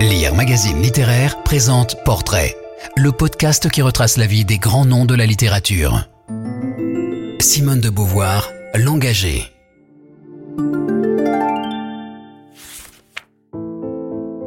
Lire 0.00 0.34
Magazine 0.34 0.82
Littéraire 0.82 1.42
présente 1.42 1.96
Portrait, 2.04 2.54
le 2.96 3.12
podcast 3.12 3.70
qui 3.70 3.80
retrace 3.80 4.18
la 4.18 4.26
vie 4.26 4.44
des 4.44 4.58
grands 4.58 4.84
noms 4.84 5.06
de 5.06 5.14
la 5.14 5.24
littérature. 5.24 6.06
Simone 7.40 7.80
de 7.80 7.88
Beauvoir, 7.88 8.50
l'engagée. 8.74 9.44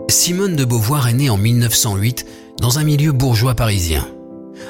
Simone 0.07 0.55
de 0.55 0.65
Beauvoir 0.65 1.07
est 1.07 1.13
née 1.13 1.29
en 1.29 1.37
1908 1.37 2.25
dans 2.59 2.77
un 2.77 2.83
milieu 2.83 3.11
bourgeois 3.11 3.55
parisien. 3.55 4.07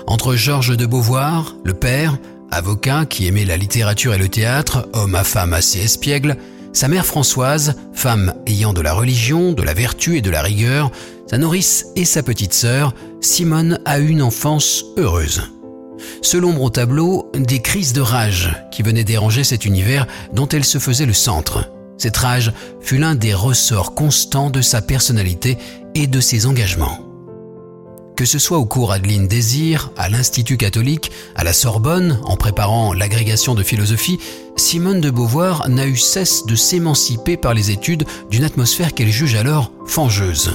Entre 0.07 0.35
Georges 0.35 0.77
de 0.77 0.85
Beauvoir, 0.85 1.55
le 1.65 1.73
père, 1.73 2.17
avocat 2.51 3.05
qui 3.05 3.27
aimait 3.27 3.45
la 3.45 3.57
littérature 3.57 4.13
et 4.13 4.17
le 4.17 4.29
théâtre, 4.29 4.87
homme 4.93 5.15
à 5.15 5.25
femme 5.25 5.53
assez 5.53 5.79
espiègle, 5.79 6.37
sa 6.73 6.87
mère 6.87 7.05
Françoise, 7.05 7.75
femme 7.93 8.33
ayant 8.45 8.73
de 8.73 8.81
la 8.81 8.93
religion, 8.93 9.53
de 9.53 9.63
la 9.63 9.73
vertu 9.73 10.17
et 10.17 10.21
de 10.21 10.29
la 10.29 10.41
rigueur, 10.41 10.91
sa 11.27 11.37
nourrice 11.37 11.87
et 11.95 12.05
sa 12.05 12.23
petite 12.23 12.53
sœur, 12.53 12.93
Simone 13.21 13.79
a 13.85 13.99
eu 13.99 14.07
une 14.07 14.21
enfance 14.21 14.85
heureuse. 14.97 15.43
L'ombre 16.33 16.61
au 16.61 16.69
tableau, 16.69 17.31
des 17.33 17.61
crises 17.61 17.93
de 17.93 18.01
rage 18.01 18.55
qui 18.71 18.83
venaient 18.83 19.03
déranger 19.03 19.43
cet 19.43 19.65
univers 19.65 20.07
dont 20.31 20.47
elle 20.47 20.63
se 20.63 20.77
faisait 20.77 21.05
le 21.05 21.13
centre. 21.13 21.71
Cette 21.97 22.17
rage 22.17 22.53
fut 22.79 22.97
l'un 22.97 23.15
des 23.15 23.33
ressorts 23.33 23.93
constants 23.93 24.49
de 24.49 24.61
sa 24.61 24.81
personnalité 24.81 25.57
et 25.95 26.07
de 26.07 26.19
ses 26.21 26.45
engagements. 26.45 27.08
Que 28.19 28.25
ce 28.25 28.37
soit 28.37 28.57
au 28.57 28.65
cours 28.65 28.91
Adeline 28.91 29.29
Désir, 29.29 29.91
à 29.95 30.09
l'Institut 30.09 30.57
catholique, 30.57 31.09
à 31.37 31.45
la 31.45 31.53
Sorbonne, 31.53 32.19
en 32.25 32.35
préparant 32.35 32.91
l'agrégation 32.91 33.55
de 33.55 33.63
philosophie, 33.63 34.19
Simone 34.57 34.99
de 34.99 35.09
Beauvoir 35.09 35.69
n'a 35.69 35.87
eu 35.87 35.95
cesse 35.95 36.45
de 36.45 36.53
s'émanciper 36.53 37.37
par 37.37 37.53
les 37.53 37.71
études 37.71 38.03
d'une 38.29 38.43
atmosphère 38.43 38.93
qu'elle 38.93 39.09
juge 39.09 39.35
alors 39.35 39.71
fangeuse. 39.85 40.51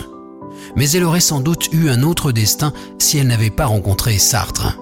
Mais 0.77 0.91
elle 0.91 1.05
aurait 1.05 1.21
sans 1.21 1.41
doute 1.41 1.71
eu 1.73 1.89
un 1.89 2.03
autre 2.03 2.33
destin 2.33 2.75
si 2.99 3.17
elle 3.17 3.29
n'avait 3.29 3.49
pas 3.49 3.65
rencontré 3.65 4.19
Sartre. 4.19 4.79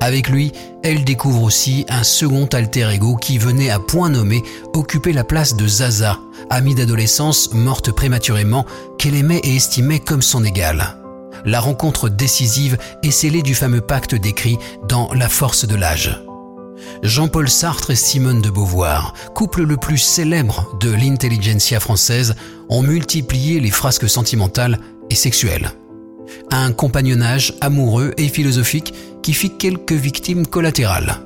Avec 0.00 0.28
lui, 0.28 0.52
elle 0.84 1.02
découvre 1.02 1.42
aussi 1.42 1.84
un 1.88 2.04
second 2.04 2.46
alter 2.46 2.90
ego 2.92 3.16
qui 3.16 3.38
venait 3.38 3.70
à 3.70 3.80
point 3.80 4.10
nommé 4.10 4.44
occuper 4.72 5.12
la 5.12 5.24
place 5.24 5.56
de 5.56 5.66
Zaza, 5.66 6.20
amie 6.48 6.76
d'adolescence 6.76 7.52
morte 7.54 7.90
prématurément, 7.90 8.66
qu'elle 9.00 9.16
aimait 9.16 9.40
et 9.42 9.56
estimait 9.56 9.98
comme 9.98 10.22
son 10.22 10.44
égale 10.44 11.02
la 11.46 11.60
rencontre 11.60 12.08
décisive 12.08 12.76
est 13.02 13.10
scellée 13.10 13.42
du 13.42 13.54
fameux 13.54 13.80
pacte 13.80 14.14
décrit 14.14 14.58
dans 14.88 15.10
La 15.14 15.28
force 15.28 15.66
de 15.66 15.76
l'âge. 15.76 16.20
Jean-Paul 17.02 17.48
Sartre 17.48 17.92
et 17.92 17.96
Simone 17.96 18.42
de 18.42 18.50
Beauvoir, 18.50 19.14
couple 19.34 19.62
le 19.62 19.76
plus 19.76 19.98
célèbre 19.98 20.76
de 20.80 20.92
l'intelligentsia 20.92 21.80
française, 21.80 22.34
ont 22.68 22.82
multiplié 22.82 23.60
les 23.60 23.70
frasques 23.70 24.08
sentimentales 24.08 24.80
et 25.08 25.14
sexuelles. 25.14 25.70
Un 26.50 26.72
compagnonnage 26.72 27.54
amoureux 27.60 28.12
et 28.18 28.28
philosophique 28.28 28.92
qui 29.22 29.32
fit 29.32 29.56
quelques 29.56 29.92
victimes 29.92 30.46
collatérales. 30.46 31.20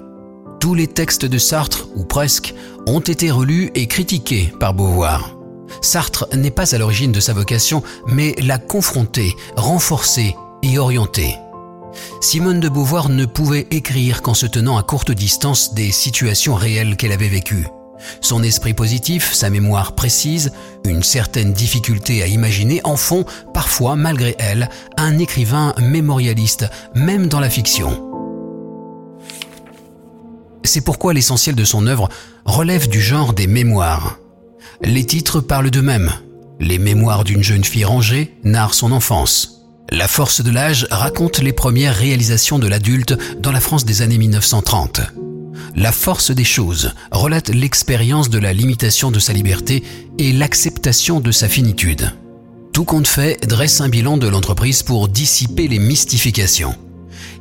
Tous 0.61 0.75
les 0.75 0.87
textes 0.87 1.25
de 1.25 1.39
Sartre, 1.39 1.89
ou 1.97 2.05
presque, 2.05 2.55
ont 2.87 3.01
été 3.01 3.31
relus 3.31 3.71
et 3.75 3.87
critiqués 3.87 4.53
par 4.61 4.75
Beauvoir. 4.75 5.40
Sartre 5.81 6.27
n'est 6.35 6.51
pas 6.51 6.75
à 6.75 6.79
l'origine 6.79 7.13
de 7.13 7.21
sa 7.21 7.33
vocation, 7.33 7.83
mais 8.07 8.35
l'a 8.39 8.59
confrontée, 8.59 9.35
renforcée 9.57 10.37
et 10.63 10.79
orientée. 10.79 11.37
Simone 12.21 12.61
de 12.61 12.69
Beauvoir 12.69 13.09
ne 13.09 13.27
pouvait 13.27 13.67
écrire 13.71 14.23
qu'en 14.23 14.35
se 14.35 14.47
tenant 14.47 14.77
à 14.77 14.83
courte 14.83 15.11
distance 15.11 15.75
des 15.75 15.91
situations 15.91 16.55
réelles 16.55 16.97
qu'elle 16.97 17.13
avait 17.13 17.29
vécues. 17.29 17.67
Son 18.21 18.43
esprit 18.43 18.75
positif, 18.75 19.33
sa 19.33 19.51
mémoire 19.51 19.95
précise, 19.95 20.53
une 20.85 21.03
certaine 21.03 21.53
difficulté 21.53 22.23
à 22.23 22.27
imaginer 22.27 22.81
en 22.85 22.97
font, 22.97 23.25
parfois 23.53 23.97
malgré 23.97 24.37
elle, 24.39 24.71
un 24.97 25.19
écrivain 25.19 25.75
mémorialiste, 25.81 26.67
même 26.95 27.27
dans 27.27 27.41
la 27.41 27.51
fiction. 27.51 28.07
C'est 30.65 30.83
pourquoi 30.83 31.15
l'essentiel 31.15 31.55
de 31.55 31.65
son 31.65 31.87
œuvre 31.87 32.09
relève 32.45 32.89
du 32.89 33.01
genre 33.01 33.33
des 33.33 33.47
mémoires. 33.47 34.20
Les 34.83 35.05
titres 35.05 35.41
parlent 35.41 35.71
d'eux-mêmes. 35.71 36.11
Les 36.59 36.79
mémoires 36.79 37.25
d'une 37.25 37.43
jeune 37.43 37.65
fille 37.65 37.85
rangée 37.85 38.35
narrent 38.45 38.75
son 38.75 38.93
enfance. 38.93 39.61
La 39.91 40.09
force 40.09 40.41
de 40.41 40.51
l'âge 40.51 40.87
raconte 40.91 41.41
les 41.41 41.53
premières 41.53 41.95
réalisations 41.95 42.59
de 42.59 42.67
l'adulte 42.67 43.15
dans 43.41 43.53
la 43.53 43.61
France 43.61 43.85
des 43.85 44.01
années 44.01 44.17
1930. 44.17 45.03
La 45.77 45.93
force 45.93 46.31
des 46.31 46.45
choses 46.45 46.95
relate 47.11 47.51
l'expérience 47.51 48.31
de 48.31 48.39
la 48.39 48.55
limitation 48.55 49.11
de 49.11 49.19
sa 49.19 49.35
liberté 49.35 49.83
et 50.19 50.33
l'acceptation 50.33 51.21
de 51.21 51.31
sa 51.31 51.49
finitude. 51.49 52.13
Tout 52.73 52.85
compte 52.85 53.09
fait 53.09 53.47
dresse 53.47 53.83
un 53.83 53.89
bilan 53.89 54.17
de 54.17 54.29
l'entreprise 54.29 54.83
pour 54.83 55.09
dissiper 55.09 55.69
les 55.69 55.79
mystifications. 55.79 56.75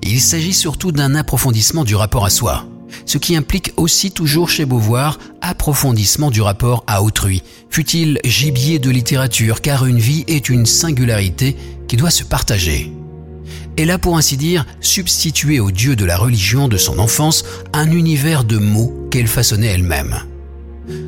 Il 0.04 0.20
s'agit 0.20 0.54
surtout 0.54 0.92
d'un 0.92 1.16
approfondissement 1.16 1.86
du 1.86 1.96
rapport 1.96 2.26
à 2.26 2.30
soi 2.30 2.66
ce 3.10 3.18
qui 3.18 3.36
implique 3.36 3.74
aussi 3.76 4.12
toujours 4.12 4.52
chez 4.52 4.66
Beauvoir 4.66 5.18
approfondissement 5.42 6.30
du 6.30 6.42
rapport 6.42 6.84
à 6.86 7.02
autrui, 7.02 7.42
fut-il 7.72 8.20
gibier 8.24 8.78
de 8.78 8.92
littérature, 8.92 9.62
car 9.62 9.88
une 9.88 9.98
vie 9.98 10.24
est 10.28 10.48
une 10.48 10.68
singularité 10.68 11.56
qui 11.88 11.98
doit 11.98 12.12
se 12.12 12.24
partager. 12.24 12.94
Elle 13.78 13.90
a 13.90 13.98
pour 13.98 14.16
ainsi 14.16 14.38
dire 14.38 14.64
substitué 14.80 15.60
au 15.60 15.72
dieu 15.72 15.96
de 15.96 16.06
la 16.06 16.18
religion 16.18 16.68
de 16.68 16.78
son 16.78 17.00
enfance 17.00 17.46
un 17.74 17.90
univers 17.90 18.44
de 18.44 18.60
mots 18.60 18.94
qu'elle 19.10 19.28
façonnait 19.28 19.74
elle-même. 19.74 20.16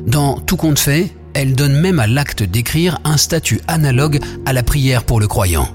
Dans 0.04 0.40
Tout 0.40 0.56
compte 0.56 0.80
fait, 0.80 1.12
elle 1.34 1.54
donne 1.54 1.80
même 1.80 2.00
à 2.00 2.08
l'acte 2.08 2.42
d'écrire 2.42 2.98
un 3.04 3.16
statut 3.16 3.60
analogue 3.68 4.18
à 4.44 4.52
la 4.52 4.64
prière 4.64 5.04
pour 5.04 5.20
le 5.20 5.28
croyant. 5.28 5.68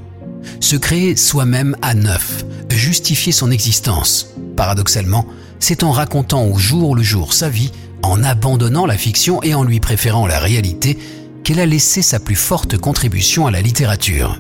Se 0.60 0.76
créer 0.76 1.16
soi-même 1.16 1.78
à 1.82 1.94
neuf, 1.94 2.44
justifier 2.70 3.32
son 3.32 3.50
existence. 3.50 4.34
Paradoxalement, 4.56 5.26
c'est 5.60 5.84
en 5.84 5.92
racontant 5.92 6.46
au 6.46 6.58
jour 6.58 6.96
le 6.96 7.04
jour 7.04 7.34
sa 7.34 7.50
vie, 7.50 7.72
en 8.04 8.24
abandonnant 8.24 8.86
la 8.86 8.98
fiction 8.98 9.42
et 9.44 9.54
en 9.54 9.64
lui 9.64 9.80
préférant 9.80 10.28
la 10.28 10.40
réalité, 10.40 10.98
qu'elle 11.44 11.60
a 11.60 11.66
laissé 11.66 12.02
sa 12.02 12.20
plus 12.20 12.36
forte 12.36 12.78
contribution 12.78 13.48
à 13.48 13.52
la 13.52 13.62
littérature. 13.62 14.40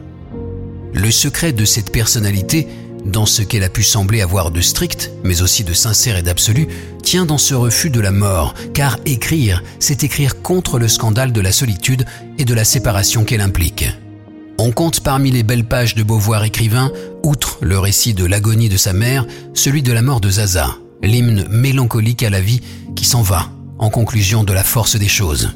Le 0.94 1.11
secret 1.11 1.53
de 1.53 1.66
cette 1.66 1.91
personnalité, 1.91 2.67
dans 3.05 3.25
ce 3.25 3.41
qu'elle 3.41 3.63
a 3.63 3.69
pu 3.69 3.83
sembler 3.83 4.22
avoir 4.22 4.51
de 4.51 4.61
strict, 4.61 5.11
mais 5.23 5.41
aussi 5.41 5.63
de 5.63 5.73
sincère 5.73 6.17
et 6.17 6.22
d'absolu, 6.22 6.67
tient 7.03 7.25
dans 7.25 7.38
ce 7.38 7.53
refus 7.53 7.89
de 7.89 7.99
la 7.99 8.11
mort, 8.11 8.53
car 8.73 8.97
écrire, 9.05 9.63
c'est 9.79 10.03
écrire 10.03 10.41
contre 10.41 10.79
le 10.79 10.88
scandale 10.88 11.31
de 11.31 11.41
la 11.41 11.51
solitude 11.51 12.05
et 12.38 12.45
de 12.45 12.53
la 12.53 12.66
séparation 12.66 13.23
qu'elle 13.23 13.41
implique. 13.41 13.85
On 14.59 14.72
compte 14.72 15.01
parmi 15.01 15.31
les 15.31 15.44
belles 15.44 15.67
pages 15.67 15.95
de 15.95 16.03
Beauvoir 16.03 16.44
écrivain, 16.44 16.91
outre 17.23 17.59
le 17.61 17.78
récit 17.78 18.13
de 18.13 18.25
l'agonie 18.25 18.69
de 18.69 18.78
sa 18.78 18.91
mère, 18.91 19.25
celui 19.53 19.84
de 19.84 19.94
la 19.94 20.01
mort 20.01 20.19
de 20.19 20.31
Zaza, 20.31 20.78
l'hymne 21.02 21.47
mélancolique 21.50 22.24
à 22.24 22.30
la 22.30 22.41
vie 22.41 22.62
qui 22.96 23.06
s'en 23.06 23.22
va 23.22 23.50
en 23.80 23.90
conclusion 23.90 24.44
de 24.44 24.53
la 24.53 24.63
force 24.63 24.96
des 24.96 25.08
choses. 25.08 25.52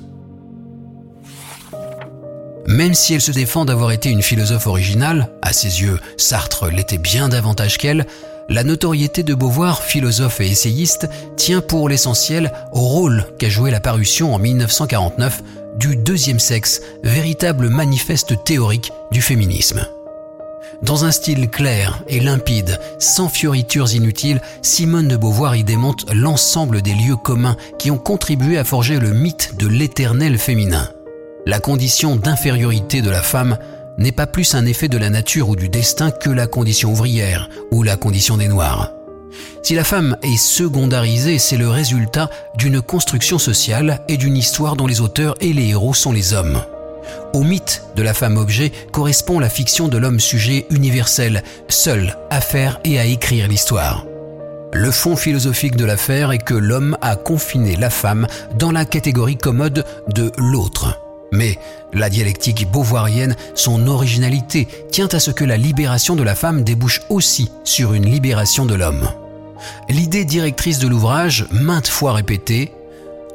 Même 2.68 2.94
si 2.94 3.14
elle 3.14 3.22
se 3.22 3.32
défend 3.32 3.66
d'avoir 3.66 3.92
été 3.92 4.10
une 4.10 4.22
philosophe 4.22 4.68
originale, 4.68 5.30
à 5.42 5.52
ses 5.52 5.82
yeux 5.82 6.00
Sartre 6.18 6.70
l'était 6.70 6.98
bien 6.98 7.28
davantage 7.28 7.78
qu'elle, 7.78 8.06
la 8.50 8.64
notoriété 8.64 9.24
de 9.24 9.34
Beauvoir, 9.34 9.82
philosophe 9.82 10.42
et 10.42 10.50
essayiste, 10.50 11.10
tient 11.38 11.62
pour 11.62 11.90
l'essentiel 11.90 12.52
au 12.74 12.82
rôle 12.82 13.26
qu'a 13.40 13.50
joué 13.50 13.72
la 13.72 13.80
parution 13.80 14.34
en 14.34 14.40
1949 14.40 15.44
du 15.78 15.96
Deuxième 15.96 16.40
Sexe, 16.40 16.82
véritable 17.04 17.70
manifeste 17.70 18.44
théorique 18.44 18.92
du 19.12 19.22
féminisme. 19.22 19.86
Dans 20.82 21.06
un 21.06 21.12
style 21.12 21.50
clair 21.50 22.04
et 22.08 22.20
limpide, 22.20 22.80
sans 22.98 23.30
fioritures 23.30 23.94
inutiles, 23.94 24.42
Simone 24.64 25.08
de 25.08 25.16
Beauvoir 25.16 25.56
y 25.56 25.64
démonte 25.64 26.12
l'ensemble 26.12 26.82
des 26.82 26.94
lieux 26.94 27.16
communs 27.16 27.56
qui 27.78 27.92
ont 27.92 28.00
contribué 28.00 28.58
à 28.58 28.64
forger 28.64 29.00
le 29.00 29.12
mythe 29.12 29.56
de 29.58 29.68
l'éternel 29.68 30.40
féminin. 30.40 30.90
La 31.46 31.60
condition 31.60 32.16
d'infériorité 32.16 33.02
de 33.02 33.12
la 33.12 33.22
femme 33.22 33.58
n'est 34.00 34.12
pas 34.12 34.26
plus 34.26 34.56
un 34.56 34.66
effet 34.66 34.88
de 34.88 34.98
la 34.98 35.12
nature 35.12 35.50
ou 35.50 35.56
du 35.56 35.70
destin 35.70 36.10
que 36.10 36.30
la 36.30 36.48
condition 36.48 36.92
ouvrière 36.92 37.50
ou 37.72 37.84
la 37.84 37.96
condition 37.96 38.38
des 38.38 38.48
Noirs. 38.48 38.92
Si 39.62 39.76
la 39.76 39.84
femme 39.84 40.18
est 40.24 40.38
secondarisée, 40.38 41.38
c'est 41.38 41.58
le 41.58 41.70
résultat 41.70 42.30
d'une 42.56 42.82
construction 42.82 43.38
sociale 43.38 44.02
et 44.08 44.18
d'une 44.18 44.36
histoire 44.36 44.76
dont 44.76 44.88
les 44.88 45.02
auteurs 45.02 45.36
et 45.42 45.54
les 45.54 45.70
héros 45.70 45.94
sont 45.94 46.12
les 46.12 46.34
hommes. 46.34 46.62
Au 47.34 47.44
mythe 47.44 47.84
de 47.96 48.04
la 48.04 48.14
femme 48.14 48.38
objet 48.38 48.72
correspond 48.92 49.40
la 49.40 49.50
fiction 49.50 49.88
de 49.88 49.98
l'homme 49.98 50.20
sujet 50.20 50.66
universel, 50.70 51.44
seul 51.68 52.18
à 52.30 52.42
faire 52.42 52.80
et 52.84 53.00
à 53.00 53.06
écrire 53.06 53.48
l'histoire. 53.48 54.06
Le 54.74 54.90
fond 54.90 55.16
philosophique 55.16 55.76
de 55.76 55.86
l'affaire 55.86 56.32
est 56.32 56.44
que 56.44 56.54
l'homme 56.54 56.98
a 57.02 57.18
confiné 57.18 57.76
la 57.76 57.90
femme 57.90 58.28
dans 58.58 58.72
la 58.72 58.86
catégorie 58.86 59.38
commode 59.38 59.86
de 60.14 60.32
l'autre. 60.38 60.98
Mais 61.34 61.58
la 61.94 62.10
dialectique 62.10 62.70
beauvoirienne, 62.72 63.36
son 63.54 63.88
originalité, 63.88 64.68
tient 64.92 65.08
à 65.08 65.20
ce 65.20 65.32
que 65.32 65.44
la 65.44 65.58
libération 65.58 66.16
de 66.16 66.24
la 66.24 66.36
femme 66.36 66.64
débouche 66.64 67.02
aussi 67.10 67.52
sur 67.64 67.94
une 67.94 68.06
libération 68.06 68.66
de 68.66 68.76
l'homme. 68.76 69.10
L'idée 69.90 70.26
directrice 70.26 70.80
de 70.80 70.88
l'ouvrage, 70.88 71.46
maintes 71.52 71.88
fois 71.88 72.14
répétée, 72.14 72.72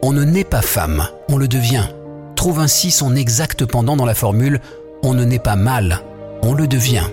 On 0.03 0.13
ne 0.13 0.25
naît 0.25 0.45
pas 0.45 0.63
femme, 0.63 1.07
on 1.29 1.37
le 1.37 1.49
devient, 1.49 1.87
trouve 2.37 2.61
ainsi 2.61 2.93
son 2.93 3.17
exact 3.17 3.65
pendant 3.65 3.97
dans 3.97 4.07
la 4.07 4.15
formule 4.15 4.61
On 5.03 5.15
ne 5.15 5.25
naît 5.25 5.41
pas 5.41 5.57
mal, 5.57 6.03
on 6.43 6.55
le 6.55 6.69
devient. 6.69 7.07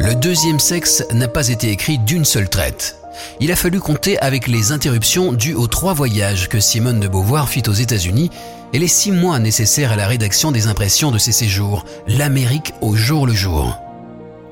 Le 0.00 0.14
deuxième 0.14 0.60
sexe 0.60 1.04
n'a 1.12 1.28
pas 1.28 1.48
été 1.48 1.70
écrit 1.70 1.98
d'une 1.98 2.24
seule 2.24 2.48
traite. 2.48 2.96
Il 3.40 3.52
a 3.52 3.56
fallu 3.56 3.80
compter 3.80 4.18
avec 4.20 4.46
les 4.46 4.72
interruptions 4.72 5.32
dues 5.32 5.54
aux 5.54 5.66
trois 5.66 5.92
voyages 5.92 6.48
que 6.48 6.60
Simone 6.60 7.00
de 7.00 7.08
Beauvoir 7.08 7.48
fit 7.48 7.68
aux 7.68 7.72
États-Unis 7.72 8.30
et 8.72 8.78
les 8.78 8.88
six 8.88 9.12
mois 9.12 9.38
nécessaires 9.38 9.92
à 9.92 9.96
la 9.96 10.06
rédaction 10.06 10.52
des 10.52 10.66
impressions 10.66 11.10
de 11.10 11.18
ses 11.18 11.32
séjours, 11.32 11.84
l'Amérique 12.06 12.72
au 12.80 12.94
jour 12.94 13.26
le 13.26 13.32
jour. 13.32 13.76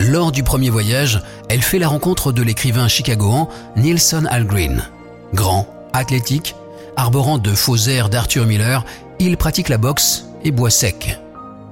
Lors 0.00 0.32
du 0.32 0.42
premier 0.42 0.70
voyage, 0.70 1.22
elle 1.48 1.62
fait 1.62 1.78
la 1.78 1.88
rencontre 1.88 2.32
de 2.32 2.42
l'écrivain 2.42 2.88
chicagoan 2.88 3.48
Nielsen 3.76 4.26
Algren. 4.26 4.82
Grand, 5.32 5.66
athlétique, 5.92 6.54
arborant 6.96 7.38
de 7.38 7.54
faux 7.54 7.76
airs 7.76 8.08
d'Arthur 8.08 8.46
Miller, 8.46 8.84
il 9.18 9.36
pratique 9.36 9.68
la 9.68 9.78
boxe 9.78 10.26
et 10.44 10.50
boit 10.50 10.70
sec. 10.70 11.18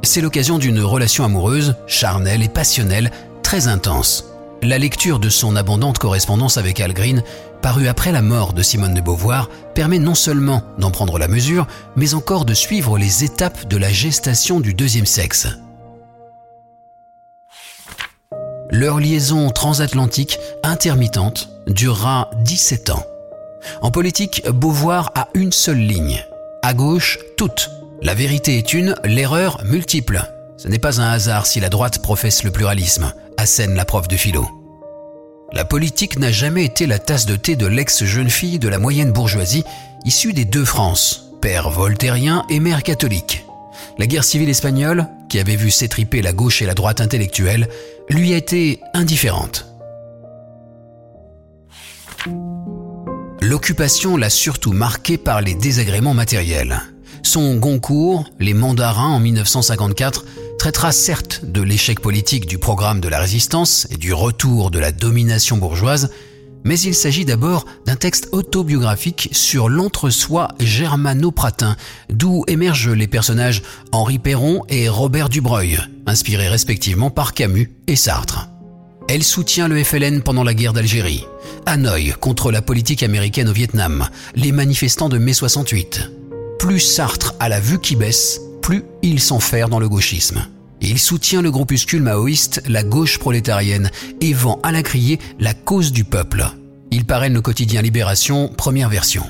C'est 0.03 0.21
l'occasion 0.21 0.59
d'une 0.59 0.81
relation 0.81 1.25
amoureuse, 1.25 1.75
charnelle 1.87 2.43
et 2.43 2.49
passionnelle, 2.49 3.11
très 3.43 3.69
intense. 3.69 4.27
La 4.63 4.79
lecture 4.79 5.19
de 5.19 5.29
son 5.29 5.57
abondante 5.57 5.99
correspondance 5.99 6.57
avec 6.57 6.81
Algren, 6.81 7.23
parue 7.61 7.89
après 7.89 8.13
la 8.13 8.23
mort 8.23 8.53
de 8.53 8.63
Simone 8.63 8.95
de 8.95 9.01
Beauvoir, 9.01 9.49
permet 9.75 9.99
non 9.99 10.15
seulement 10.15 10.63
d'en 10.79 10.91
prendre 10.91 11.19
la 11.19 11.29
mesure, 11.29 11.67
mais 11.97 12.15
encore 12.15 12.45
de 12.45 12.55
suivre 12.55 12.99
les 12.99 13.25
étapes 13.25 13.69
de 13.69 13.77
la 13.77 13.91
gestation 13.91 14.61
du 14.61 14.75
deuxième 14.75 15.07
sexe. 15.07 15.49
Leur 18.71 18.99
liaison 18.99 19.51
transatlantique 19.51 20.39
intermittente 20.63 21.49
durera 21.67 22.31
17 22.43 22.91
ans. 22.91 23.07
En 23.81 23.91
politique, 23.91 24.43
Beauvoir 24.49 25.13
a 25.15 25.29
une 25.35 25.53
seule 25.53 25.79
ligne. 25.79 26.25
À 26.63 26.75
gauche, 26.75 27.19
toute. 27.37 27.71
La 28.03 28.15
vérité 28.15 28.59
est 28.59 28.73
une, 28.73 28.95
l'erreur 29.05 29.63
multiple. 29.65 30.23
Ce 30.57 30.69
n'est 30.69 30.79
pas 30.79 31.01
un 31.01 31.11
hasard 31.11 31.47
si 31.47 31.61
la 31.61 31.69
droite 31.69 32.03
professe 32.03 32.43
le 32.43 32.51
pluralisme, 32.51 33.13
assène 33.37 33.75
la 33.75 33.85
prof 33.85 34.09
de 34.09 34.17
philo. 34.17 34.49
La 35.53 35.65
politique 35.65 36.19
n'a 36.19 36.33
jamais 36.33 36.65
été 36.65 36.87
la 36.87 36.99
tasse 36.99 37.27
de 37.27 37.37
thé 37.37 37.55
de 37.55 37.67
l'ex-jeune 37.67 38.31
fille 38.31 38.59
de 38.59 38.69
la 38.69 38.79
moyenne 38.79 39.13
bourgeoisie, 39.13 39.65
issue 40.05 40.33
des 40.33 40.45
deux 40.45 40.65
France, 40.65 41.31
père 41.41 41.71
voltairien 41.71 42.45
et 42.51 42.61
mère 42.61 42.83
catholique. 42.83 43.45
La 43.99 44.07
guerre 44.07 44.25
civile 44.25 44.49
espagnole, 44.49 45.07
qui 45.29 45.39
avait 45.39 45.57
vu 45.57 45.71
s'étriper 45.71 46.23
la 46.23 46.33
gauche 46.33 46.63
et 46.63 46.67
la 46.67 46.75
droite 46.75 47.01
intellectuelle, 47.01 47.69
lui 48.09 48.35
a 48.35 48.37
été 48.37 48.81
indifférente. 48.95 49.67
L'occupation 53.45 54.17
l'a 54.17 54.31
surtout 54.31 54.73
marqué 54.73 55.19
par 55.19 55.43
les 55.43 55.53
désagréments 55.53 56.15
matériels. 56.15 56.81
Son 57.23 57.57
Goncourt, 57.57 58.25
Les 58.41 58.55
Mandarins 58.55 59.11
en 59.11 59.21
1954, 59.21 60.25
traitera 60.59 60.93
certes 60.93 61.45
de 61.45 61.61
l'échec 61.61 62.01
politique 62.01 62.47
du 62.47 62.57
programme 62.57 63.01
de 63.01 63.09
la 63.09 63.21
résistance 63.21 63.87
et 63.91 63.99
du 63.99 64.15
retour 64.15 64.71
de 64.71 64.79
la 64.79 64.93
domination 64.93 65.59
bourgeoise, 65.59 66.11
mais 66.65 66.81
il 66.81 66.95
s'agit 66.95 67.27
d'abord 67.27 67.67
d'un 67.85 67.97
texte 67.97 68.31
autobiographique 68.33 69.29
sur 69.33 69.69
l'entre-soi 69.69 70.49
germano-pratin, 70.59 71.77
d'où 72.09 72.45
émergent 72.49 72.93
les 72.93 73.09
personnages 73.09 73.63
Henri 73.93 74.19
Perron 74.19 74.63
et 74.71 74.89
Robert 74.89 75.29
Dubreuil, 75.29 75.81
inspirés 76.07 76.49
respectivement 76.49 77.11
par 77.11 77.35
Camus 77.35 77.71
et 77.89 77.97
Sartre. 77.97 78.49
Elle 79.07 79.23
soutient 79.23 79.69
le 79.69 79.83
FLN 79.85 80.23
pendant 80.23 80.45
la 80.45 80.55
guerre 80.55 80.73
d'Algérie, 80.73 81.27
Hanoï 81.67 82.15
contre 82.21 82.51
la 82.51 82.63
politique 82.63 83.03
américaine 83.03 83.49
au 83.49 83.53
Vietnam, 83.53 84.09
les 84.35 84.51
manifestants 84.51 85.11
de 85.11 85.19
mai 85.19 85.35
68. 85.35 86.11
Plus 86.59 86.81
Sartre 86.81 87.35
a 87.39 87.51
la 87.51 87.61
vue 87.61 87.81
qui 87.81 87.97
baisse, 87.97 88.41
plus 88.63 88.83
il 89.03 89.21
s'enferme 89.21 89.71
dans 89.71 89.79
le 89.79 89.91
gauchisme. 89.91 90.47
Il 90.81 90.99
soutient 90.99 91.43
le 91.43 91.51
groupuscule 91.51 92.03
maoïste, 92.03 92.63
la 92.67 92.83
gauche 92.83 93.19
prolétarienne, 93.19 93.91
et 94.23 94.33
vend 94.33 94.59
à 94.63 94.73
la 94.73 94.83
criée 94.83 95.19
la 95.39 95.53
cause 95.53 95.93
du 95.93 96.05
peuple. 96.05 96.47
Il 96.91 97.05
parraine 97.05 97.35
le 97.35 97.43
quotidien 97.43 97.83
Libération, 97.83 98.49
première 98.49 98.89
version. 98.89 99.25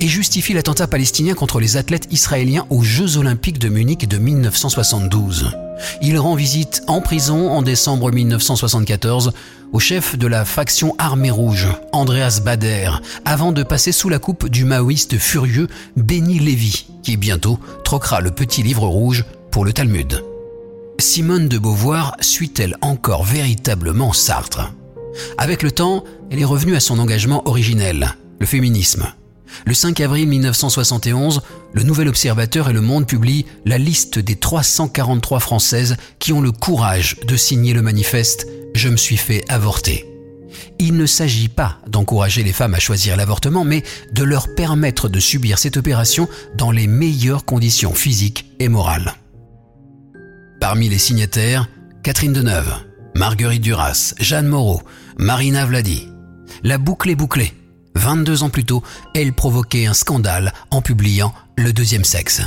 Et 0.00 0.08
justifie 0.08 0.54
l'attentat 0.54 0.88
palestinien 0.88 1.34
contre 1.34 1.60
les 1.60 1.76
athlètes 1.76 2.08
israéliens 2.10 2.66
aux 2.68 2.82
Jeux 2.82 3.16
olympiques 3.16 3.58
de 3.60 3.68
Munich 3.68 4.08
de 4.08 4.18
1972. 4.18 5.52
Il 6.00 6.18
rend 6.18 6.34
visite 6.34 6.82
en 6.86 7.00
prison 7.00 7.50
en 7.50 7.62
décembre 7.62 8.10
1974 8.10 9.32
au 9.72 9.78
chef 9.78 10.18
de 10.18 10.26
la 10.26 10.44
faction 10.44 10.94
Armée 10.98 11.30
Rouge, 11.30 11.68
Andreas 11.92 12.40
Bader, 12.44 12.90
avant 13.24 13.52
de 13.52 13.62
passer 13.62 13.92
sous 13.92 14.08
la 14.08 14.18
coupe 14.18 14.48
du 14.48 14.64
maoïste 14.64 15.18
furieux 15.18 15.68
Benny 15.96 16.38
Lévy, 16.38 16.86
qui 17.02 17.16
bientôt 17.16 17.58
troquera 17.84 18.20
le 18.20 18.30
petit 18.30 18.62
livre 18.62 18.86
rouge 18.86 19.24
pour 19.50 19.64
le 19.64 19.72
Talmud. 19.72 20.22
Simone 20.98 21.48
de 21.48 21.58
Beauvoir 21.58 22.16
suit-elle 22.20 22.76
encore 22.80 23.24
véritablement 23.24 24.12
Sartre? 24.12 24.72
Avec 25.38 25.62
le 25.62 25.70
temps, 25.70 26.04
elle 26.30 26.40
est 26.40 26.44
revenue 26.44 26.76
à 26.76 26.80
son 26.80 26.98
engagement 26.98 27.46
originel, 27.48 28.14
le 28.38 28.46
féminisme. 28.46 29.06
Le 29.66 29.74
5 29.74 30.00
avril 30.00 30.28
1971, 30.28 31.42
le 31.72 31.82
Nouvel 31.82 32.08
Observateur 32.08 32.68
et 32.68 32.72
Le 32.72 32.80
Monde 32.80 33.06
publient 33.06 33.46
la 33.64 33.78
liste 33.78 34.18
des 34.18 34.36
343 34.36 35.40
Françaises 35.40 35.96
qui 36.18 36.32
ont 36.32 36.40
le 36.40 36.52
courage 36.52 37.16
de 37.26 37.36
signer 37.36 37.72
le 37.72 37.82
manifeste 37.82 38.46
Je 38.74 38.88
me 38.88 38.96
suis 38.96 39.16
fait 39.16 39.44
avorter. 39.48 40.06
Il 40.78 40.96
ne 40.96 41.06
s'agit 41.06 41.48
pas 41.48 41.78
d'encourager 41.86 42.42
les 42.42 42.52
femmes 42.52 42.74
à 42.74 42.78
choisir 42.78 43.16
l'avortement, 43.16 43.64
mais 43.64 43.82
de 44.12 44.24
leur 44.24 44.54
permettre 44.54 45.08
de 45.08 45.20
subir 45.20 45.58
cette 45.58 45.76
opération 45.76 46.28
dans 46.56 46.70
les 46.70 46.86
meilleures 46.86 47.44
conditions 47.44 47.94
physiques 47.94 48.46
et 48.58 48.68
morales. 48.68 49.14
Parmi 50.60 50.88
les 50.88 50.98
signataires, 50.98 51.68
Catherine 52.02 52.32
Deneuve, 52.32 52.72
Marguerite 53.14 53.62
Duras, 53.62 54.14
Jeanne 54.18 54.48
Moreau, 54.48 54.82
Marina 55.18 55.66
Vladi. 55.66 56.08
La 56.62 56.78
boucle 56.78 57.10
est 57.10 57.14
bouclée. 57.14 57.52
22 57.94 58.42
ans 58.42 58.50
plus 58.50 58.64
tôt, 58.64 58.82
elle 59.14 59.32
provoquait 59.32 59.86
un 59.86 59.94
scandale 59.94 60.52
en 60.70 60.82
publiant 60.82 61.34
Le 61.56 61.72
deuxième 61.72 62.04
sexe. 62.04 62.42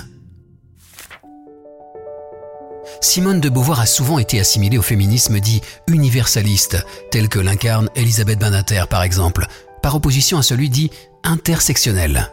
Simone 3.01 3.39
de 3.39 3.50
Beauvoir 3.50 3.80
a 3.80 3.86
souvent 3.86 4.19
été 4.19 4.39
assimilée 4.39 4.77
au 4.77 4.81
féminisme 4.81 5.39
dit 5.39 5.62
universaliste, 5.88 6.86
tel 7.12 7.30
que 7.30 7.39
l'incarne 7.39 7.89
Elisabeth 7.95 8.39
Badinter 8.39 8.86
par 8.89 9.03
exemple, 9.03 9.47
par 9.81 9.95
opposition 9.95 10.38
à 10.38 10.44
celui 10.44 10.69
dit 10.69 10.92
intersectionnel. 11.24 12.31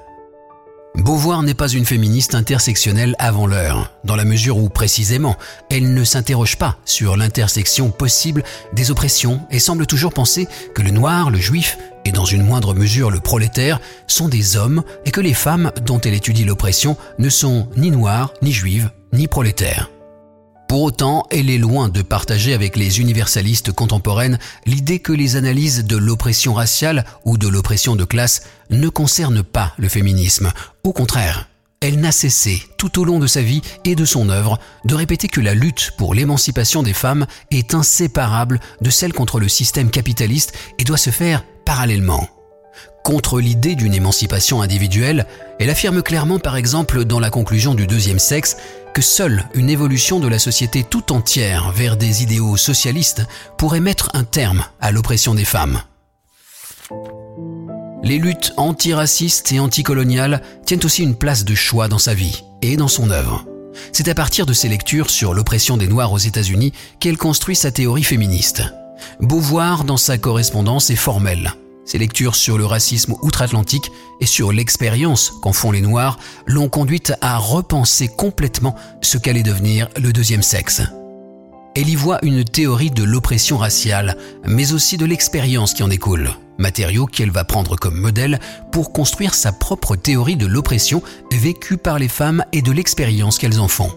Beauvoir 0.95 1.43
n'est 1.43 1.55
pas 1.55 1.69
une 1.69 1.87
féministe 1.87 2.35
intersectionnelle 2.35 3.17
avant 3.19 3.47
l'heure, 3.47 3.93
dans 4.05 4.15
la 4.15 4.27
mesure 4.27 4.59
où, 4.59 4.69
précisément, 4.69 5.37
elle 5.71 5.95
ne 5.95 6.05
s'interroge 6.05 6.57
pas 6.57 6.77
sur 6.85 7.17
l'intersection 7.17 7.91
possible 7.91 8.43
des 8.75 8.91
oppressions 8.91 9.41
et 9.51 9.59
semble 9.59 9.87
toujours 9.87 10.13
penser 10.13 10.47
que 10.75 10.83
le 10.83 10.91
noir, 10.91 11.31
le 11.31 11.39
juif 11.39 11.79
et 12.05 12.13
dans 12.13 12.25
une 12.25 12.45
moindre 12.45 12.75
mesure 12.75 13.11
le 13.11 13.21
prolétaire 13.21 13.81
sont 14.07 14.29
des 14.29 14.57
hommes 14.57 14.83
et 15.05 15.11
que 15.11 15.21
les 15.21 15.35
femmes 15.35 15.73
dont 15.85 16.01
elle 16.01 16.15
étudie 16.15 16.45
l'oppression 16.45 16.97
ne 17.19 17.29
sont 17.29 17.69
ni 17.77 17.91
noires, 17.91 18.33
ni 18.43 18.53
juives, 18.53 18.91
ni 19.13 19.29
prolétaires. 19.29 19.91
Pour 20.69 20.85
autant, 20.85 21.27
elle 21.31 21.51
est 21.51 21.59
loin 21.59 21.91
de 21.91 22.01
partager 22.01 22.55
avec 22.55 22.77
les 22.77 22.99
universalistes 22.99 23.73
contemporaines 23.73 24.39
l'idée 24.65 25.01
que 25.01 25.13
les 25.13 25.37
analyses 25.37 25.85
de 25.85 25.99
l'oppression 25.99 26.55
raciale 26.55 27.05
ou 27.27 27.37
de 27.37 27.47
l'oppression 27.47 27.95
de 27.95 28.05
classe 28.05 28.45
ne 28.71 28.89
concernent 28.89 29.43
pas 29.43 29.75
le 29.77 29.91
féminisme. 29.91 30.51
Au 30.83 30.95
contraire, 30.95 31.51
elle 31.83 32.01
n'a 32.01 32.11
cessé, 32.11 32.63
tout 32.79 33.01
au 33.01 33.05
long 33.05 33.19
de 33.19 33.27
sa 33.27 33.43
vie 33.43 33.61
et 33.85 33.97
de 33.97 34.05
son 34.05 34.31
œuvre, 34.31 34.59
de 34.87 34.95
répéter 34.95 35.29
que 35.29 35.41
la 35.41 35.53
lutte 35.53 35.91
pour 35.99 36.15
l'émancipation 36.15 36.83
des 36.83 36.95
femmes 36.95 37.27
est 37.51 37.75
inséparable 37.75 38.59
de 38.81 38.89
celle 38.89 39.13
contre 39.13 39.41
le 39.41 39.49
système 39.49 39.91
capitaliste 39.91 40.55
et 40.79 40.85
doit 40.85 40.97
se 40.97 41.11
faire 41.11 41.45
parallèlement. 41.65 42.29
Contre 43.05 43.41
l'idée 43.41 43.75
d'une 43.75 43.95
émancipation 43.95 44.63
individuelle, 44.63 45.27
elle 45.59 45.71
affirme 45.71 46.03
clairement 46.03 46.39
par 46.39 46.57
exemple 46.57 47.05
dans 47.05 47.19
la 47.19 47.31
conclusion 47.31 47.75
du 47.75 47.87
deuxième 47.87 48.21
sexe 48.21 48.57
que 48.95 49.03
seule 49.03 49.45
une 49.55 49.71
évolution 49.71 50.21
de 50.21 50.29
la 50.29 50.39
société 50.39 50.85
tout 50.85 51.13
entière 51.13 51.73
vers 51.73 51.97
des 51.97 52.23
idéaux 52.23 52.57
socialistes 52.57 53.23
pourrait 53.59 53.81
mettre 53.81 54.11
un 54.15 54.25
terme 54.25 54.65
à 54.81 54.93
l'oppression 54.93 55.35
des 55.35 55.45
femmes. 55.45 55.83
Les 58.05 58.19
luttes 58.19 58.53
antiracistes 58.57 59.53
et 59.53 59.61
anticoloniales 59.61 60.43
tiennent 60.65 60.85
aussi 60.85 61.03
une 61.03 61.17
place 61.17 61.45
de 61.45 61.55
choix 61.55 61.89
dans 61.89 61.99
sa 61.99 62.15
vie 62.15 62.45
et 62.61 62.77
dans 62.77 62.89
son 62.89 63.11
œuvre. 63.11 63.45
C'est 63.93 64.09
à 64.09 64.15
partir 64.15 64.47
de 64.47 64.53
ses 64.53 64.69
lectures 64.69 65.11
sur 65.11 65.35
l'oppression 65.35 65.77
des 65.77 65.89
Noirs 65.89 66.13
aux 66.13 66.19
États-Unis 66.19 66.73
qu'elle 67.01 67.17
construit 67.17 67.57
sa 67.57 67.71
théorie 67.71 68.05
féministe. 68.05 68.65
Beauvoir, 69.21 69.85
dans 69.85 69.97
sa 69.97 70.19
correspondance, 70.19 70.91
est 70.91 70.97
formelle. 70.97 71.55
Ses 71.85 71.99
lectures 71.99 72.37
sur 72.37 72.59
le 72.59 72.65
racisme 72.65 73.15
outre-Atlantique 73.23 73.91
et 74.21 74.27
sur 74.27 74.53
l'expérience 74.53 75.33
qu'en 75.43 75.53
font 75.53 75.73
les 75.73 75.81
Noirs 75.81 76.19
l'ont 76.47 76.69
conduite 76.69 77.13
à 77.21 77.39
repenser 77.39 78.09
complètement 78.09 78.77
ce 79.01 79.19
qu'allait 79.19 79.43
devenir 79.43 79.89
le 80.01 80.13
deuxième 80.13 80.43
sexe. 80.43 80.83
Elle 81.75 81.89
y 81.89 81.97
voit 81.97 82.19
une 82.23 82.45
théorie 82.45 82.91
de 82.91 83.03
l'oppression 83.03 83.57
raciale, 83.57 84.17
mais 84.47 84.75
aussi 84.75 84.99
de 84.99 85.07
l'expérience 85.07 85.73
qui 85.73 85.83
en 85.83 85.89
découle, 85.89 86.31
matériau 86.59 87.07
qu'elle 87.07 87.31
va 87.31 87.45
prendre 87.45 87.77
comme 87.77 87.99
modèle 87.99 88.41
pour 88.71 88.93
construire 88.93 89.35
sa 89.35 89.53
propre 89.53 89.97
théorie 89.97 90.37
de 90.37 90.47
l'oppression 90.47 91.03
vécue 91.33 91.79
par 91.79 91.99
les 91.99 92.09
femmes 92.09 92.45
et 92.53 92.61
de 92.61 92.73
l'expérience 92.73 93.39
qu'elles 93.39 93.59
en 93.59 93.69
font. 93.69 93.91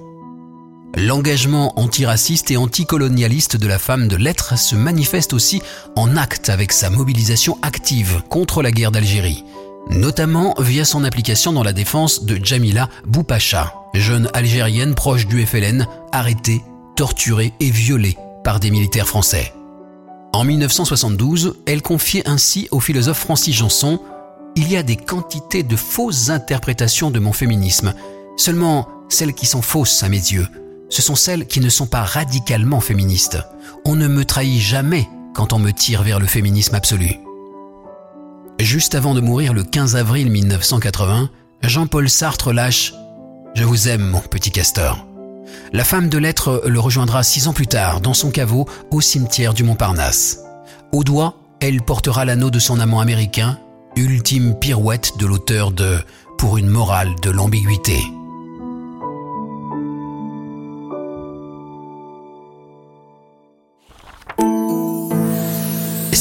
L'engagement 0.98 1.78
antiraciste 1.78 2.52
et 2.52 2.58
anticolonialiste 2.58 3.58
de 3.58 3.68
la 3.68 3.80
femme 3.80 4.08
de 4.08 4.16
lettres 4.16 4.58
se 4.58 4.78
manifeste 4.78 5.34
aussi 5.34 5.62
en 5.98 6.16
acte 6.16 6.48
avec 6.48 6.72
sa 6.72 6.90
mobilisation 6.90 7.58
active 7.62 8.24
contre 8.30 8.62
la 8.62 8.72
guerre 8.72 8.92
d'Algérie, 8.92 9.44
notamment 9.90 10.56
via 10.58 10.86
son 10.86 11.04
application 11.04 11.52
dans 11.52 11.64
la 11.64 11.74
défense 11.74 12.24
de 12.24 12.40
Jamila 12.42 12.88
Boupacha, 13.06 13.74
jeune 13.94 14.30
algérienne 14.34 14.96
proche 14.96 15.28
du 15.28 15.46
FLN, 15.46 15.86
arrêtée, 16.14 16.62
torturée 16.96 17.52
et 17.60 17.72
violée 17.72 18.18
par 18.46 18.62
des 18.62 18.72
militaires 18.72 19.08
français. 19.08 19.54
En 20.32 20.46
1972, 20.46 21.58
elle 21.66 21.82
confiait 21.82 22.26
ainsi 22.26 22.70
au 22.72 22.80
philosophe 22.80 23.20
Francis 23.20 23.54
Janson 23.56 24.00
Il 24.56 24.72
y 24.72 24.78
a 24.78 24.84
des 24.84 24.96
quantités 24.96 25.64
de 25.64 25.76
fausses 25.76 26.30
interprétations 26.30 27.12
de 27.12 27.20
mon 27.20 27.34
féminisme, 27.34 27.94
seulement 28.38 28.88
celles 29.10 29.34
qui 29.34 29.46
sont 29.46 29.62
fausses 29.62 30.02
à 30.02 30.08
mes 30.08 30.16
yeux 30.16 30.48
ce 30.90 31.02
sont 31.02 31.16
celles 31.16 31.48
qui 31.48 31.60
ne 31.60 31.70
sont 31.70 31.88
pas 31.88 32.04
radicalement 32.04 32.80
féministes. 32.80 33.40
On 33.86 33.96
ne 33.96 34.08
me 34.08 34.26
trahit 34.26 34.60
jamais 34.60 35.08
quand 35.34 35.54
on 35.54 35.60
me 35.60 35.72
tire 35.72 36.04
vers 36.04 36.20
le 36.20 36.28
féminisme 36.28 36.76
absolu. 36.76 37.16
Juste 38.60 38.96
avant 38.96 39.14
de 39.14 39.22
mourir 39.22 39.54
le 39.54 39.64
15 39.64 39.96
avril 39.96 40.32
1980, 40.32 41.30
Jean-Paul 41.62 42.10
Sartre 42.10 42.54
lâche⁇ 42.54 42.94
Je 43.56 43.64
vous 43.64 43.90
aime 43.90 44.08
mon 44.08 44.22
petit 44.22 44.52
castor⁇ 44.52 45.06
La 45.74 45.84
femme 45.84 46.10
de 46.10 46.18
lettres 46.18 46.64
le 46.66 46.80
rejoindra 46.80 47.24
six 47.24 47.48
ans 47.48 47.54
plus 47.54 47.68
tard 47.68 48.00
dans 48.00 48.14
son 48.14 48.32
caveau 48.32 48.66
au 48.92 49.02
cimetière 49.02 49.54
du 49.54 49.64
Montparnasse. 49.64 50.40
Au 50.94 51.04
doigt, 51.04 51.36
elle 51.60 51.82
portera 51.82 52.24
l'anneau 52.24 52.50
de 52.50 52.60
son 52.60 52.80
amant 52.80 53.02
américain, 53.02 53.60
ultime 53.98 54.56
pirouette 54.58 55.12
de 55.20 55.26
l'auteur 55.26 55.72
de 55.72 55.98
Pour 56.38 56.58
une 56.58 56.68
morale 56.68 57.16
de 57.22 57.30
l'ambiguïté. 57.30 58.00